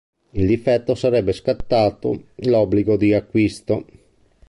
[0.31, 3.85] In difetto sarebbe scattato l'obbligo di acquisto.